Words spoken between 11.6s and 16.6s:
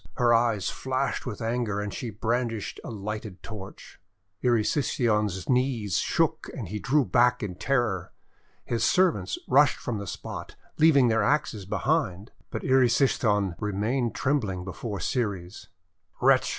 behind. But Erysichthon remained trembling before Ceres. 'Wretch!'